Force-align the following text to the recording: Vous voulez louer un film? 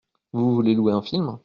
Vous 0.33 0.55
voulez 0.55 0.73
louer 0.73 0.93
un 0.93 1.03
film? 1.03 1.37